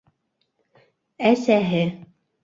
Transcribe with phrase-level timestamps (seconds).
[1.31, 1.83] Әсәһе.